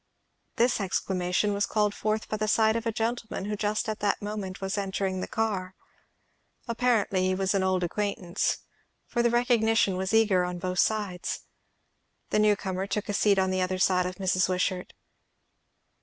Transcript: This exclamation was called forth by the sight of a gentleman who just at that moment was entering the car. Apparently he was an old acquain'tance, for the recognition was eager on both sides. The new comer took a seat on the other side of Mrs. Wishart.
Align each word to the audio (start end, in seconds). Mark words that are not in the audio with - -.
This 0.55 0.81
exclamation 0.81 1.53
was 1.53 1.67
called 1.67 1.93
forth 1.93 2.27
by 2.27 2.37
the 2.37 2.47
sight 2.47 2.75
of 2.75 2.87
a 2.87 2.91
gentleman 2.91 3.45
who 3.45 3.55
just 3.55 3.87
at 3.87 3.99
that 3.99 4.19
moment 4.19 4.59
was 4.59 4.75
entering 4.75 5.21
the 5.21 5.27
car. 5.27 5.75
Apparently 6.67 7.27
he 7.27 7.35
was 7.35 7.53
an 7.53 7.61
old 7.61 7.83
acquain'tance, 7.83 8.57
for 9.05 9.21
the 9.21 9.29
recognition 9.29 9.97
was 9.97 10.11
eager 10.11 10.43
on 10.43 10.57
both 10.57 10.79
sides. 10.79 11.41
The 12.31 12.39
new 12.39 12.55
comer 12.55 12.87
took 12.87 13.09
a 13.09 13.13
seat 13.13 13.37
on 13.37 13.51
the 13.51 13.61
other 13.61 13.77
side 13.77 14.07
of 14.07 14.15
Mrs. 14.15 14.49
Wishart. 14.49 14.93